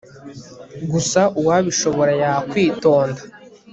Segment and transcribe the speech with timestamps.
[0.91, 3.21] gusa uwabishobora yakwitonda